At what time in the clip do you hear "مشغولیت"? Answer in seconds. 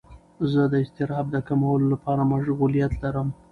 2.33-2.93